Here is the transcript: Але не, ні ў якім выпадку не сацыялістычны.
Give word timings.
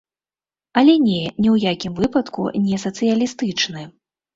Але 0.81 0.95
не, 1.03 1.19
ні 1.41 1.49
ў 1.55 1.75
якім 1.75 1.95
выпадку 2.03 2.49
не 2.67 2.85
сацыялістычны. 2.89 3.91